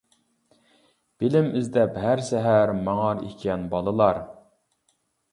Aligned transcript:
بىلىم 1.23 1.49
ئىزدەپ 1.59 1.99
ھەر 2.03 2.23
سەھەر، 2.29 2.73
ماڭار 2.87 3.21
ئىكەن 3.27 3.67
بالىلار. 3.75 4.21